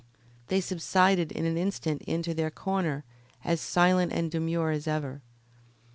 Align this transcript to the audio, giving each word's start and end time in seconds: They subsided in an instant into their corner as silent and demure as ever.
They 0.47 0.61
subsided 0.61 1.31
in 1.31 1.45
an 1.45 1.59
instant 1.59 2.01
into 2.07 2.33
their 2.33 2.49
corner 2.49 3.03
as 3.43 3.61
silent 3.61 4.11
and 4.13 4.31
demure 4.31 4.71
as 4.71 4.87
ever. 4.87 5.21